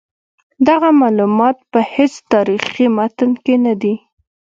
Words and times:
دغه 0.67 0.89
معلومات 1.01 1.57
په 1.71 1.79
هیڅ 1.93 2.13
تاریخي 2.33 2.85
متن 2.97 3.31
کې 3.43 3.55
نه 3.65 3.73
دي. 3.81 3.95